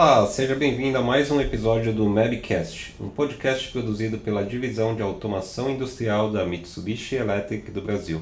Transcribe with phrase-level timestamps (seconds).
[0.00, 5.02] Olá, seja bem-vindo a mais um episódio do Mabcast, um podcast produzido pela Divisão de
[5.02, 8.20] Automação Industrial da Mitsubishi Electric do Brasil.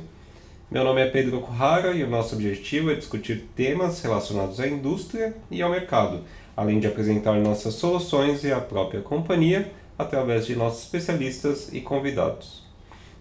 [0.70, 5.36] Meu nome é Pedro Corrara e o nosso objetivo é discutir temas relacionados à indústria
[5.50, 6.23] e ao mercado,
[6.56, 12.65] além de apresentar nossas soluções e a própria companhia através de nossos especialistas e convidados.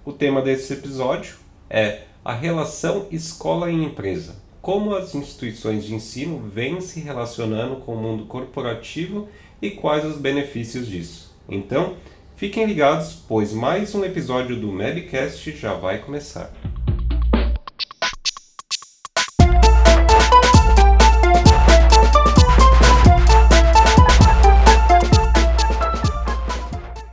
[0.05, 1.35] O tema desse episódio
[1.69, 7.93] é a relação escola e empresa como as instituições de ensino vêm se relacionando com
[7.93, 9.29] o mundo corporativo
[9.61, 11.31] e quais os benefícios disso.
[11.47, 11.97] Então,
[12.35, 16.51] fiquem ligados, pois mais um episódio do Mabcast já vai começar.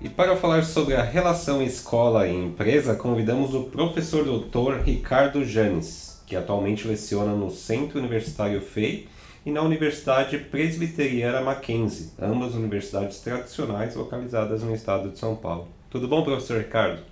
[0.00, 6.11] E para falar sobre a relação escola e empresa, convidamos o professor doutor Ricardo Janes
[6.32, 9.06] que atualmente leciona no Centro Universitário FEI
[9.44, 15.68] e na Universidade Presbiteriana Mackenzie, ambas universidades tradicionais localizadas no estado de São Paulo.
[15.90, 17.02] Tudo bom, professor Ricardo?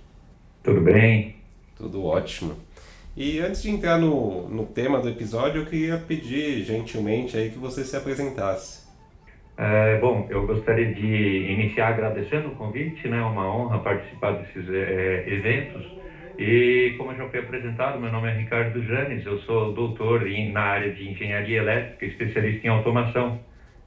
[0.63, 1.35] Tudo bem.
[1.77, 2.55] Tudo ótimo.
[3.15, 7.59] E antes de entrar no, no tema do episódio, eu queria pedir gentilmente aí que
[7.59, 8.87] você se apresentasse.
[9.55, 13.19] É, bom, eu gostaria de iniciar agradecendo o convite, né?
[13.19, 16.01] É uma honra participar desses é, eventos
[16.43, 20.61] e como já foi apresentado, meu nome é Ricardo Janes, eu sou doutor em, na
[20.61, 23.39] área de engenharia elétrica, especialista em automação.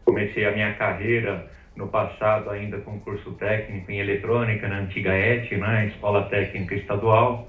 [0.05, 5.51] Comecei a minha carreira no passado ainda com curso técnico em eletrônica na antiga ET,
[5.51, 7.49] né, Escola Técnica Estadual,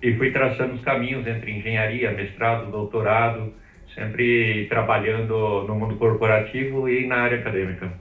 [0.00, 3.52] e fui traçando os caminhos entre engenharia, mestrado, doutorado,
[3.94, 7.92] sempre trabalhando no mundo corporativo e na área acadêmica.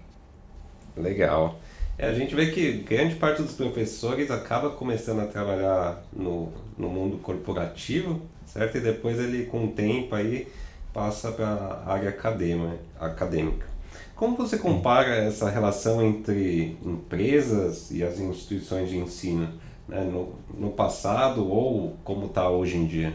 [0.95, 1.59] Legal.
[1.97, 6.89] É, a gente vê que grande parte dos professores acaba começando a trabalhar no, no
[6.89, 8.77] mundo corporativo, certo?
[8.77, 10.47] E depois ele, com o tempo, aí
[10.93, 12.09] passa para a área
[12.99, 13.65] acadêmica.
[14.15, 19.47] Como você compara essa relação entre empresas e as instituições de ensino
[19.87, 23.13] né, no, no passado ou como está hoje em dia?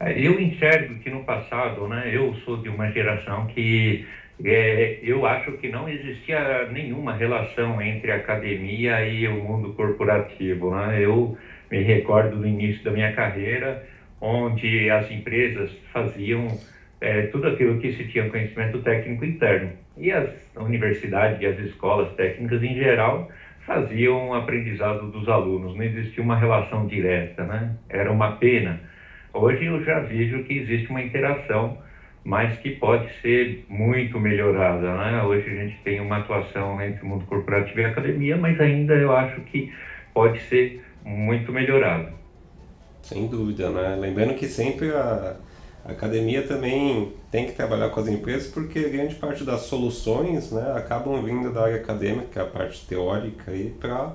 [0.00, 4.06] É, eu enxergo que no passado, né, eu sou de uma geração que
[4.44, 10.74] é, eu acho que não existia nenhuma relação entre academia e o mundo corporativo.
[10.74, 11.04] Né?
[11.04, 11.36] Eu
[11.70, 13.84] me recordo do início da minha carreira,
[14.20, 16.48] onde as empresas faziam
[17.00, 19.70] é, tudo aquilo que se tinha conhecimento técnico interno.
[19.96, 23.30] E as universidades e as escolas técnicas, em geral,
[23.66, 27.76] faziam o aprendizado dos alunos, não existia uma relação direta, né?
[27.88, 28.80] era uma pena.
[29.32, 31.78] Hoje eu já vejo que existe uma interação
[32.24, 34.94] mas que pode ser muito melhorada.
[34.94, 35.22] Né?
[35.22, 38.94] Hoje a gente tem uma atuação entre o mundo corporativo e a academia, mas ainda
[38.94, 39.72] eu acho que
[40.14, 42.12] pode ser muito melhorado.
[43.02, 43.96] Sem dúvida, né?
[43.98, 45.36] Lembrando que sempre a,
[45.84, 51.20] academia também tem que trabalhar com as empresas porque grande parte das soluções né, acabam
[51.22, 54.14] vindo da área acadêmica, a parte teórica, para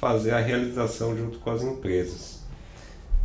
[0.00, 2.43] fazer a realização junto com as empresas.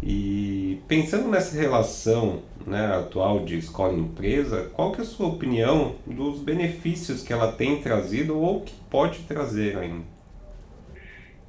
[0.02, 5.28] E pensando nessa relação né, atual de escola e empresa, qual que é a sua
[5.28, 10.20] opinião dos benefícios que ela tem trazido ou que pode trazer ainda?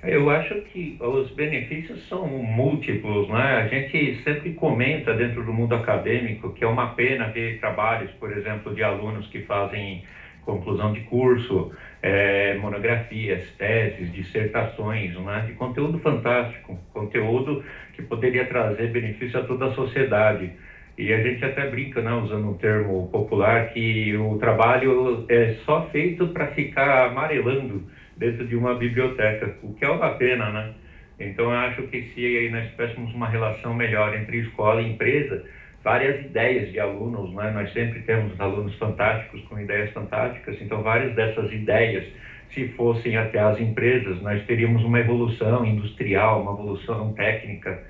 [0.03, 3.59] Eu acho que os benefícios são múltiplos, né?
[3.59, 8.33] A gente sempre comenta dentro do mundo acadêmico que é uma pena ver trabalhos, por
[8.33, 10.03] exemplo, de alunos que fazem
[10.45, 15.45] conclusão de curso, é, monografias, teses, dissertações, né?
[15.47, 17.63] de conteúdo fantástico, conteúdo
[17.93, 20.53] que poderia trazer benefício a toda a sociedade.
[20.99, 25.87] E a gente até brinca, né, usando um termo popular, que o trabalho é só
[25.87, 27.83] feito para ficar amarelando
[28.17, 30.73] dentro de uma biblioteca, o que é uma pena, né?
[31.19, 35.43] Então, eu acho que se nós tivéssemos uma relação melhor entre escola e empresa,
[35.83, 37.51] várias ideias de alunos, né?
[37.53, 42.07] nós sempre temos alunos fantásticos com ideias fantásticas, então várias dessas ideias,
[42.51, 47.83] se fossem até as empresas, nós teríamos uma evolução industrial, uma evolução técnica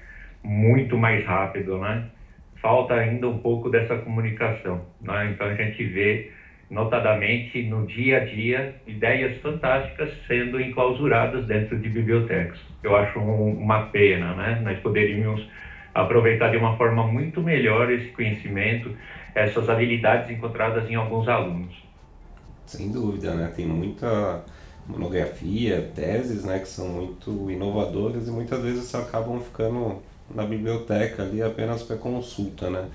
[0.42, 2.06] muito mais rápida, né?
[2.60, 5.30] Falta ainda um pouco dessa comunicação, né?
[5.32, 6.30] Então a gente vê
[6.70, 12.60] notadamente no dia a dia ideias fantásticas sendo enclausuradas dentro de bibliotecas.
[12.82, 14.60] Eu acho um, uma pena, né?
[14.62, 15.46] Nós poderíamos
[15.94, 18.94] aproveitar de uma forma muito melhor esse conhecimento,
[19.34, 21.74] essas habilidades encontradas em alguns alunos.
[22.66, 23.52] Sem dúvida, né?
[23.54, 24.44] Tem muita
[24.86, 29.98] monografia, teses, né, que são muito inovadoras e muitas vezes acabam ficando
[30.34, 32.86] na biblioteca ali apenas para consulta, né?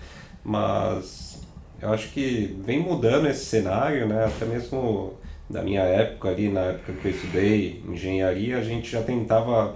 [0.43, 1.41] Mas
[1.81, 4.25] eu acho que vem mudando esse cenário, né?
[4.25, 5.13] Até mesmo
[5.49, 9.75] da minha época ali, na época que eu estudei engenharia, a gente já tentava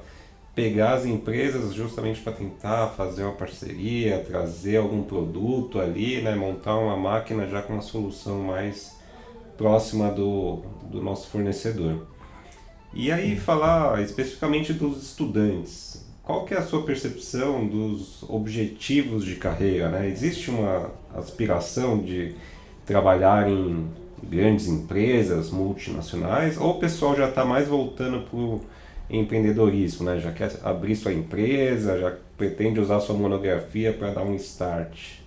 [0.55, 6.77] pegar as empresas justamente para tentar fazer uma parceria, trazer algum produto ali, né, montar
[6.77, 8.97] uma máquina já com uma solução mais
[9.57, 12.05] próxima do, do nosso fornecedor.
[12.93, 16.05] E aí falar especificamente dos estudantes.
[16.23, 19.89] Qual que é a sua percepção dos objetivos de carreira?
[19.89, 20.09] Né?
[20.09, 22.35] Existe uma aspiração de
[22.85, 23.87] trabalhar em
[24.23, 28.37] grandes empresas multinacionais ou o pessoal já está mais voltando para
[29.09, 30.19] empreendedorismo, né?
[30.19, 35.19] já quer abrir sua empresa, já pretende usar sua monografia para dar um start?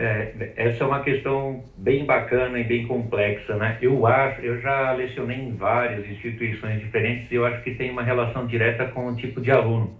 [0.00, 3.78] É, essa é uma questão bem bacana e bem complexa, né?
[3.82, 8.04] Eu acho, eu já lecionei em várias instituições diferentes e eu acho que tem uma
[8.04, 9.98] relação direta com o tipo de aluno.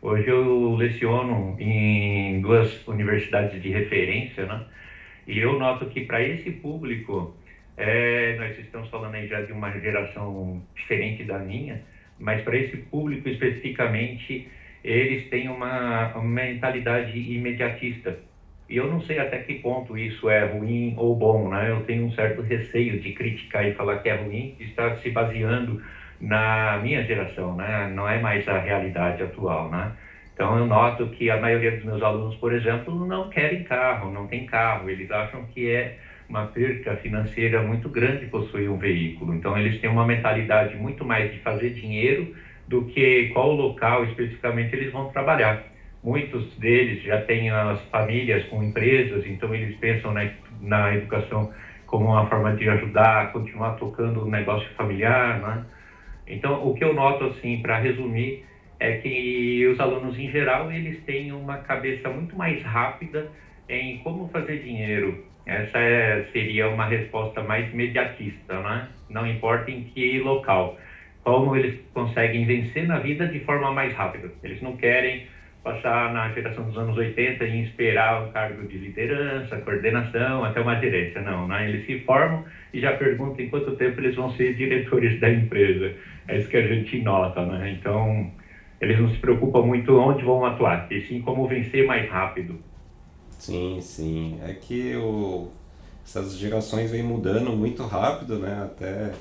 [0.00, 4.64] Hoje eu leciono em duas universidades de referência, né?
[5.26, 7.34] E eu noto que para esse público,
[7.76, 11.78] é, nós estamos falando aí já de uma geração diferente da minha,
[12.18, 14.40] mas para esse público especificamente,
[14.82, 18.14] eles têm uma, mentalidade imediatista
[18.68, 21.68] e eu não sei até que ponto isso é ruim ou bom, né?
[21.68, 25.76] Eu tenho um certo receio de criticar e falar que é ruim, estar se baseando
[26.18, 27.86] na minha geração, né?
[27.86, 29.90] Não é mais a realidade atual, né?
[30.32, 34.26] Então eu noto que a maioria dos meus alunos, por exemplo, não querem carro, não
[34.26, 35.90] tem carro, eles acham que é
[36.28, 39.34] uma perca financeira muito grande possuir um veículo.
[39.34, 42.32] Então eles têm uma mentalidade muito mais de fazer dinheiro
[42.66, 45.60] do que qual local especificamente eles vão trabalhar.
[46.02, 50.28] Muitos deles já têm as famílias com empresas, então eles pensam na,
[50.60, 51.48] na educação
[51.86, 55.62] como uma forma de ajudar continuar tocando o negócio familiar, né?
[56.26, 58.38] Então, o que eu noto, assim, para resumir,
[58.78, 63.26] é que os alunos, em geral, eles têm uma cabeça muito mais rápida
[63.68, 65.16] em como fazer dinheiro.
[65.46, 68.88] Essa é, seria uma resposta mais imediatista, né?
[69.08, 70.78] Não importa em que local.
[71.22, 74.30] Como eles conseguem vencer na vida de forma mais rápida.
[74.42, 75.26] Eles não querem
[75.64, 80.76] passar na geração dos anos 80 e esperar um cargo de liderança, coordenação, até uma
[80.76, 81.22] gerência.
[81.22, 81.64] Não, né?
[81.64, 82.42] eles se formam
[82.72, 85.90] e já perguntam em quanto tempo eles vão ser diretores da empresa.
[86.28, 87.70] É isso que a gente nota, né?
[87.70, 88.28] Então,
[88.80, 92.58] eles não se preocupam muito onde vão atuar, e sim como vencer mais rápido.
[93.44, 94.40] Sim, sim.
[94.42, 95.48] É que o...
[96.04, 98.62] essas gerações vêm mudando muito rápido, né?
[98.64, 99.12] Até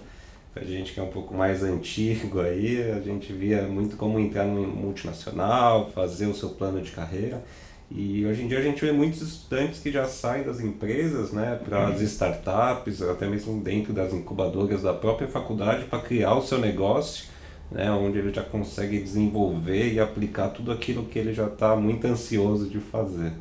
[0.56, 4.46] a gente que é um pouco mais antigo aí, a gente via muito como entrar
[4.46, 7.44] no multinacional, fazer o seu plano de carreira.
[7.92, 11.60] E hoje em dia a gente vê muitos estudantes que já saem das empresas né,
[11.62, 16.60] para as startups, até mesmo dentro das incubadoras da própria faculdade, para criar o seu
[16.60, 17.26] negócio,
[17.70, 22.08] né, onde ele já consegue desenvolver e aplicar tudo aquilo que ele já está muito
[22.08, 23.34] ansioso de fazer.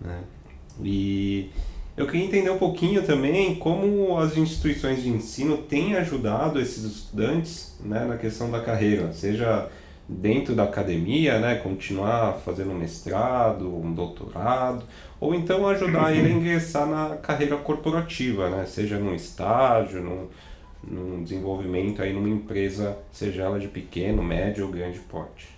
[0.00, 0.20] Né?
[0.82, 1.50] E
[1.96, 7.78] eu queria entender um pouquinho também como as instituições de ensino têm ajudado esses estudantes
[7.80, 9.68] né, na questão da carreira, seja
[10.08, 14.84] dentro da academia, né, continuar fazendo um mestrado, um doutorado,
[15.20, 20.26] ou então ajudar ele a ingressar na carreira corporativa, né, seja num estágio, num,
[20.82, 25.53] num desenvolvimento aí numa empresa, seja ela de pequeno, médio ou grande porte.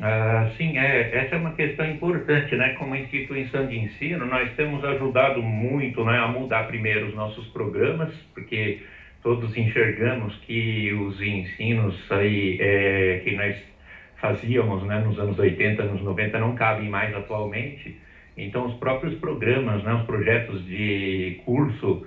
[0.00, 2.70] Ah, sim, é, essa é uma questão importante, né?
[2.70, 8.08] Como instituição de ensino, nós temos ajudado muito né, a mudar primeiro os nossos programas,
[8.32, 8.76] porque
[9.20, 13.56] todos enxergamos que os ensinos aí é, que nós
[14.20, 17.92] fazíamos né, nos anos 80, anos 90 não cabem mais atualmente.
[18.36, 21.98] Então, os próprios programas, né, os projetos de curso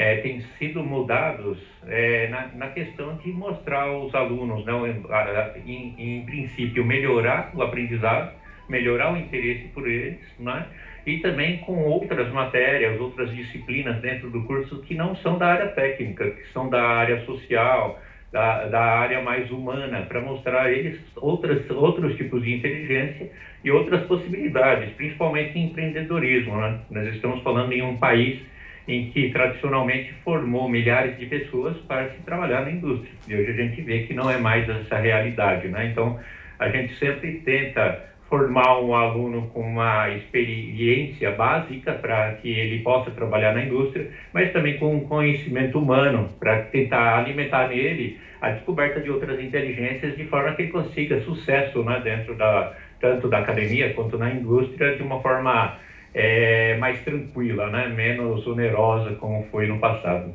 [0.00, 6.24] é, têm sido mudados é, na, na, questão de mostrar aos alunos, não, em, em,
[6.24, 8.32] princípio, melhorar o aprendizado,
[8.66, 10.64] melhorar o interesse por eles, né?
[11.04, 15.66] e também com outras matérias, outras disciplinas dentro do curso que não são da área
[15.68, 18.00] técnica, que são da área social,
[18.32, 23.30] da, da área mais humana, para mostrar a eles outras, outros tipos de inteligência
[23.62, 26.56] e outras possibilidades, principalmente em empreendedorismo.
[26.56, 26.78] Né?
[26.90, 28.40] Nós estamos falando em um país
[28.88, 33.10] em que tradicionalmente formou milhares de pessoas para se trabalhar na indústria.
[33.28, 35.86] E hoje a gente vê que não é mais essa realidade, né?
[35.86, 36.18] Então,
[36.58, 43.10] a gente sempre tenta formar um aluno com uma experiência básica para que ele possa
[43.10, 49.00] trabalhar na indústria, mas também com um conhecimento humano para tentar alimentar nele a descoberta
[49.00, 53.94] de outras inteligências de forma que ele consiga sucesso, né, dentro da tanto da academia
[53.94, 55.78] quanto na indústria de uma forma
[56.14, 57.88] é, mais tranquila, né?
[57.88, 60.32] menos onerosa como foi no passado.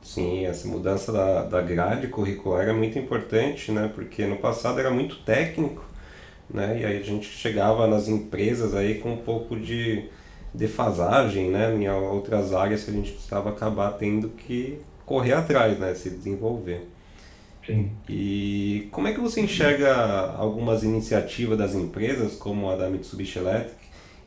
[0.00, 3.90] Sim, essa mudança da, da grade curricular é muito importante, né?
[3.94, 5.84] porque no passado era muito técnico,
[6.48, 6.78] né?
[6.80, 10.08] e aí a gente chegava nas empresas aí com um pouco de
[10.54, 11.74] defasagem né?
[11.74, 15.94] em outras áreas que a gente precisava acabar tendo que correr atrás, né?
[15.94, 16.86] se desenvolver.
[17.66, 17.90] Sim.
[18.08, 19.94] E como é que você enxerga
[20.38, 23.77] algumas iniciativas das empresas, como a da Mitsubishi Electric,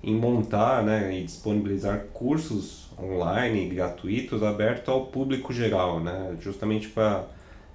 [0.04, 7.26] em montar né, e disponibilizar cursos online gratuitos abertos ao público geral, né, justamente para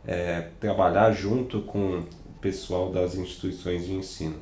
[0.06, 4.36] é, trabalhar junto com o pessoal das instituições de ensino.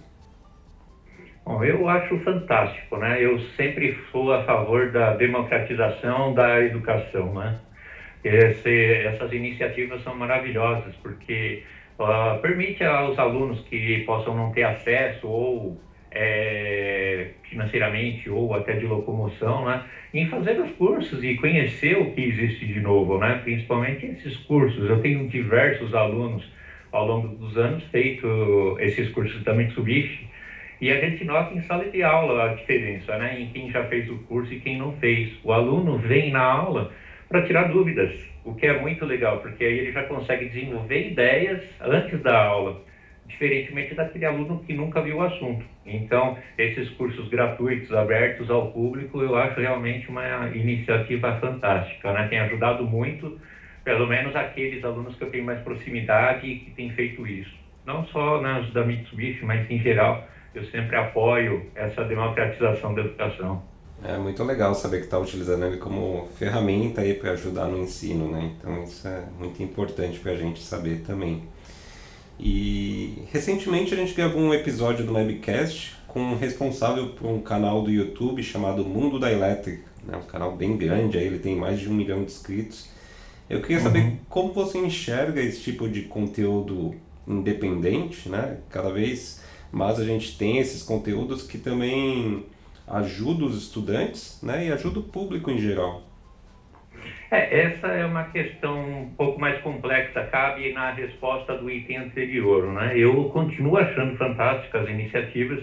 [1.44, 3.22] Bom, eu acho fantástico, né?
[3.22, 7.58] Eu sempre sou a favor da democratização da educação, né?
[8.24, 11.62] Esse, essas iniciativas são maravilhosas porque
[11.98, 15.78] uh, permite aos alunos que possam não ter acesso ou
[16.14, 22.22] é, financeiramente ou até de locomoção, né, em fazer os cursos e conhecer o que
[22.22, 24.88] existe de novo, né, principalmente esses cursos.
[24.88, 26.48] Eu tenho diversos alunos
[26.92, 30.28] ao longo dos anos feito esses cursos da Mitsubishi
[30.80, 34.08] e a gente nota em sala de aula a diferença, né, em quem já fez
[34.08, 35.28] o curso e quem não fez.
[35.42, 36.90] O aluno vem na aula
[37.28, 38.12] para tirar dúvidas,
[38.44, 42.78] o que é muito legal, porque aí ele já consegue desenvolver ideias antes da aula,
[43.26, 45.73] diferentemente daquele aluno que nunca viu o assunto.
[45.86, 52.26] Então, esses cursos gratuitos, abertos ao público, eu acho realmente uma iniciativa fantástica, né?
[52.28, 53.38] Tem ajudado muito,
[53.84, 57.54] pelo menos aqueles alunos que eu tenho mais proximidade e que têm feito isso.
[57.84, 63.62] Não só nas da Mitsubishi, mas em geral, eu sempre apoio essa democratização da educação.
[64.02, 68.30] É muito legal saber que está utilizando ele como ferramenta aí para ajudar no ensino,
[68.30, 68.52] né?
[68.58, 71.42] Então isso é muito importante para a gente saber também.
[72.38, 77.82] E recentemente a gente gravou um episódio do Webcast com um responsável por um canal
[77.82, 80.16] do YouTube chamado Mundo da Elétrica, né?
[80.16, 82.88] um canal bem grande, aí ele tem mais de um milhão de inscritos.
[83.48, 84.16] Eu queria saber uhum.
[84.28, 86.94] como você enxerga esse tipo de conteúdo
[87.26, 88.58] independente, né?
[88.70, 92.46] Cada vez mais a gente tem esses conteúdos que também
[92.86, 96.02] ajuda os estudantes né, e ajuda o público em geral.
[97.30, 102.72] É, essa é uma questão um pouco mais complexa, cabe na resposta do item anterior.
[102.72, 102.94] Né?
[102.96, 105.62] Eu continuo achando fantásticas as iniciativas,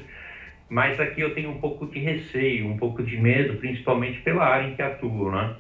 [0.70, 4.68] mas aqui eu tenho um pouco de receio, um pouco de medo, principalmente pela área
[4.68, 5.32] em que atuo.
[5.32, 5.56] Né?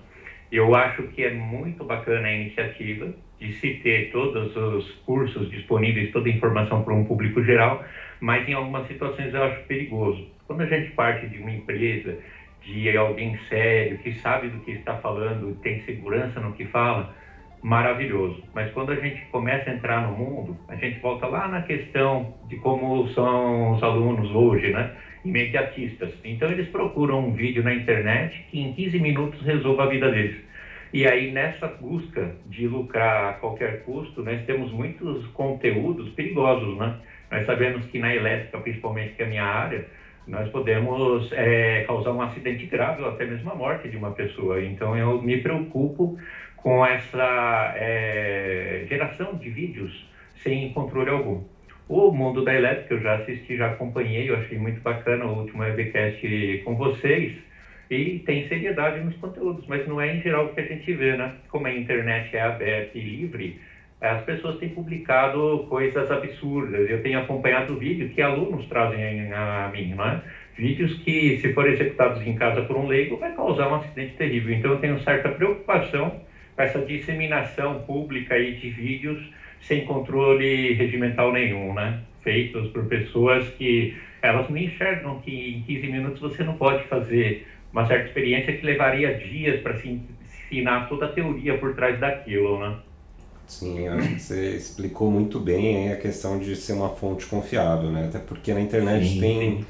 [0.52, 6.12] Eu acho que é muito bacana a iniciativa de se ter todos os cursos disponíveis,
[6.12, 7.84] toda a informação para um público geral,
[8.20, 12.18] mas em algumas situações eu acho perigoso quando a gente parte de uma empresa,
[12.62, 17.14] de alguém sério, que sabe do que está falando, tem segurança no que fala,
[17.62, 18.44] maravilhoso.
[18.54, 22.36] Mas quando a gente começa a entrar no mundo, a gente volta lá na questão
[22.48, 24.92] de como são os alunos hoje, né?
[25.24, 26.14] Imediatistas.
[26.24, 30.38] Então eles procuram um vídeo na internet que em 15 minutos resolva a vida deles.
[30.94, 36.96] E aí nessa busca de lucrar a qualquer custo, nós temos muitos conteúdos perigosos, né?
[37.32, 39.86] Nós sabemos que na elétrica, principalmente que é a minha área,
[40.28, 44.62] nós podemos é, causar um acidente grave ou até mesmo a morte de uma pessoa.
[44.62, 46.18] Então, eu me preocupo
[46.56, 50.06] com essa é, geração de vídeos
[50.44, 51.42] sem controle algum.
[51.88, 55.62] O Mundo da Elétrica, eu já assisti, já acompanhei, eu achei muito bacana o último
[55.62, 57.32] webcast com vocês.
[57.90, 61.16] E tem seriedade nos conteúdos, mas não é em geral o que a gente vê,
[61.16, 61.30] né?
[61.50, 63.54] Como a internet é aberta e livre,
[64.02, 66.90] as pessoas têm publicado coisas absurdas.
[66.90, 70.20] Eu tenho acompanhado vídeo que alunos trazem a mim, não é?
[70.58, 74.52] Vídeos que, se forem executados em casa por um leigo, vai causar um acidente terrível.
[74.52, 76.16] Então, eu tenho certa preocupação
[76.56, 79.20] com essa disseminação pública aí de vídeos
[79.60, 81.94] sem controle regimental nenhum, né?
[82.24, 83.88] Feitos por pessoas que
[84.22, 87.36] elas não enxergam que em 15 minutos você não pode fazer
[87.72, 92.58] uma certa experiência que levaria dias para se ensinar toda a teoria por trás daquilo,
[92.58, 92.74] né?
[93.52, 97.92] Sim, eu acho que você explicou muito bem a questão de ser uma fonte confiável,
[97.92, 98.06] né?
[98.06, 99.66] Até porque na internet sim, tem sim.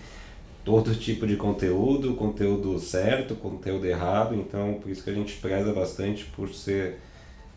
[0.64, 5.74] todo tipo de conteúdo, conteúdo certo, conteúdo errado, então por isso que a gente preza
[5.74, 7.00] bastante por ser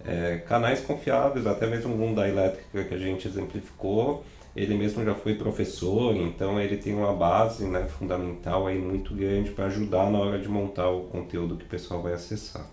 [0.05, 4.25] é, canais confiáveis, até mesmo um da elétrica que a gente exemplificou,
[4.57, 9.51] ele mesmo já foi professor, então ele tem uma base né, fundamental aí muito grande
[9.51, 12.67] para ajudar na hora de montar o conteúdo que o pessoal vai acessar.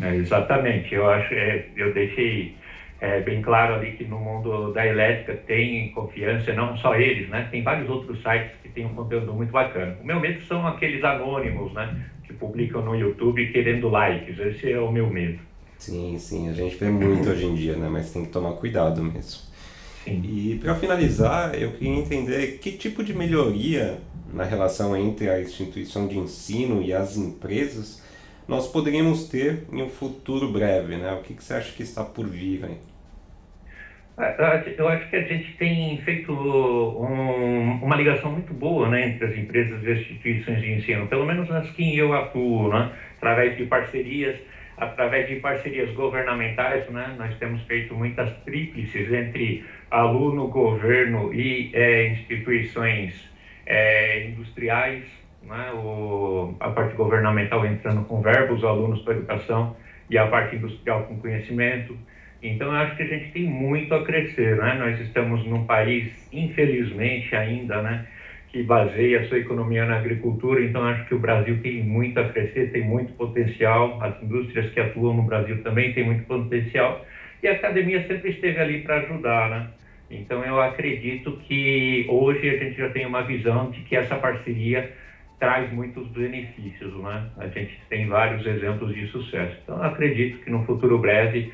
[0.00, 2.56] É, exatamente, eu acho, é, eu deixei
[3.00, 7.48] é, bem claro ali que no mundo da elétrica tem confiança, não só eles, né?
[7.50, 9.96] Tem vários outros sites que têm um conteúdo muito bacana.
[10.02, 12.04] O meu medo são aqueles anônimos, né?
[12.26, 14.38] Que publicam no YouTube querendo likes.
[14.38, 15.38] Esse é o meu medo.
[15.78, 17.88] Sim, sim, a gente vê muito hoje em dia, né?
[17.90, 19.48] Mas tem que tomar cuidado mesmo.
[20.04, 20.22] Sim.
[20.22, 23.98] E para finalizar, eu queria entender que tipo de melhoria
[24.32, 28.02] na relação entre a instituição de ensino e as empresas
[28.46, 31.12] nós poderíamos ter em um futuro breve, né?
[31.14, 32.89] O que, que você acha que está por vir aí?
[34.20, 39.24] É, eu acho que a gente tem feito um, uma ligação muito boa né, entre
[39.26, 43.56] as empresas e as instituições de ensino, pelo menos nas que eu atuo, né, através
[43.56, 44.36] de parcerias,
[44.76, 52.08] através de parcerias governamentais, né, nós temos feito muitas tríplices entre aluno, governo e é,
[52.08, 53.30] instituições
[53.64, 55.04] é, industriais,
[55.42, 55.72] né?
[55.72, 59.76] o, a parte governamental entrando com verbos, os alunos para educação
[60.08, 61.96] e a parte industrial com conhecimento.
[62.42, 64.74] Então, eu acho que a gente tem muito a crescer, né?
[64.74, 68.00] Nós estamos num país, infelizmente ainda, né,
[68.48, 72.24] que baseia a sua economia na agricultura, então acho que o Brasil tem muito a
[72.24, 76.98] crescer, tem muito potencial, as indústrias que atuam no Brasil também têm muito potencial,
[77.42, 79.64] e a academia sempre esteve ali para ajudar, né?
[80.10, 84.84] Então, eu acredito que hoje a gente já tem uma visão de que essa parceria
[85.38, 87.22] traz muitos benefícios, né?
[87.36, 89.56] A gente tem vários exemplos de sucesso.
[89.62, 91.44] Então, acredito que no futuro breve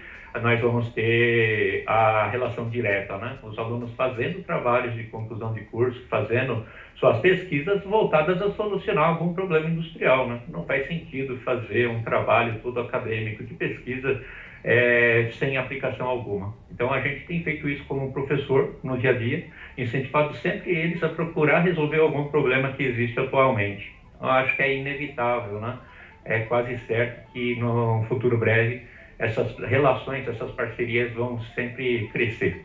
[0.41, 3.39] nós vamos ter a relação direta, né?
[3.43, 6.65] Os alunos fazendo trabalhos de conclusão de curso, fazendo
[6.97, 10.41] suas pesquisas voltadas a solucionar algum problema industrial, né?
[10.49, 14.23] Não faz sentido fazer um trabalho todo acadêmico de pesquisa
[14.65, 16.55] é, sem aplicação alguma.
[16.71, 19.45] Então, a gente tem feito isso como professor no dia a dia,
[19.79, 23.95] incentivado sempre eles a procurar resolver algum problema que existe atualmente.
[24.21, 25.79] Eu acho que é inevitável, né?
[26.25, 28.83] É quase certo que no futuro breve
[29.19, 32.65] essas relações, essas parcerias vão sempre crescer.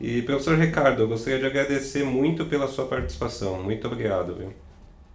[0.00, 3.62] E professor Ricardo, eu gostaria de agradecer muito pela sua participação.
[3.62, 4.34] Muito obrigado.
[4.34, 4.52] Viu?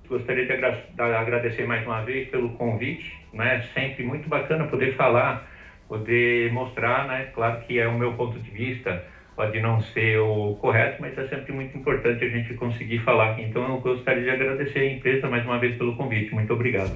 [0.08, 3.66] Gostaria de agradecer mais uma vez pelo convite, né?
[3.74, 5.48] Sempre muito bacana poder falar
[5.88, 7.30] poder mostrar, né?
[7.34, 9.04] Claro que é o meu ponto de vista,
[9.36, 13.40] pode não ser o correto, mas é sempre muito importante a gente conseguir falar.
[13.40, 16.34] Então eu gostaria de agradecer a empresa mais uma vez pelo convite.
[16.34, 16.94] Muito obrigado.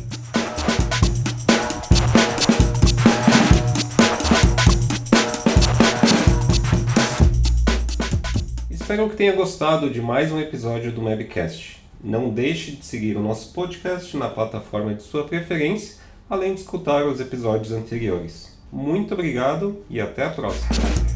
[8.91, 11.81] Espero que tenha gostado de mais um episódio do Webcast.
[12.03, 15.95] Não deixe de seguir o nosso podcast na plataforma de sua preferência,
[16.29, 18.53] além de escutar os episódios anteriores.
[18.69, 21.10] Muito obrigado e até a próxima!